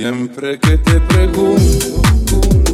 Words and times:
Siempre 0.00 0.60
que 0.60 0.78
te 0.78 1.00
pregunto 1.00 2.67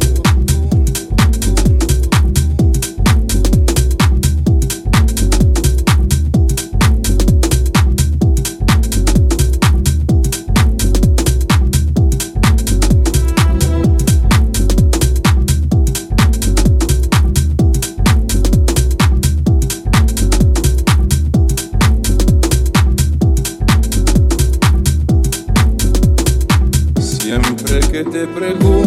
que 27.95 28.03
te 28.03 28.27
pregunto. 28.27 28.84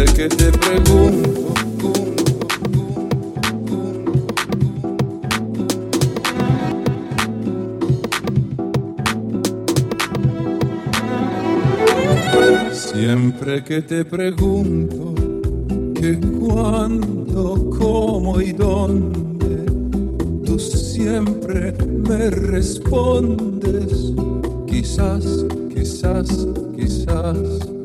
Siempre 0.00 0.14
que 0.14 0.34
te 0.34 0.50
pregunto. 0.58 1.54
Siempre 12.72 13.62
que 13.62 13.82
te 13.82 14.04
pregunto 14.06 15.14
que 15.94 16.18
cuándo, 16.18 17.68
cómo 17.78 18.40
y 18.40 18.52
dónde, 18.52 19.66
tú 20.46 20.58
siempre 20.58 21.74
me 22.08 22.30
respondes, 22.30 24.14
quizás, 24.66 25.44
quizás, 25.74 26.46
quizás. 26.74 27.79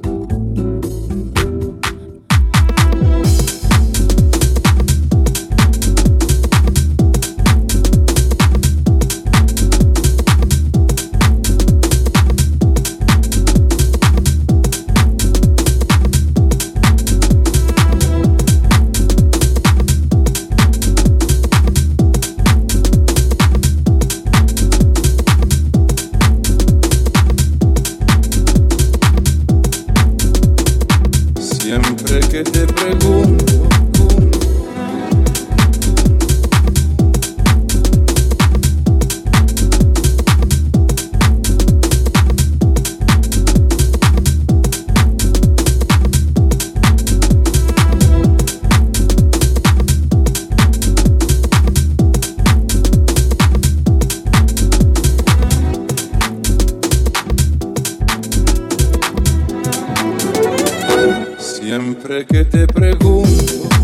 Siempre 62.05 62.23
que 62.27 62.45
te 62.45 62.67
pregunto. 62.67 63.74